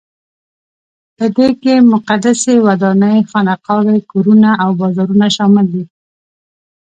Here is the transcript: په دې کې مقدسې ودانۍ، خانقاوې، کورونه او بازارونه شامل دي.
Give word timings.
په 1.17 1.25
دې 1.35 1.47
کې 1.61 1.73
مقدسې 1.93 2.53
ودانۍ، 2.65 3.17
خانقاوې، 3.29 3.97
کورونه 4.11 4.49
او 4.63 4.69
بازارونه 4.79 5.27
شامل 5.35 5.65
دي. 5.73 5.83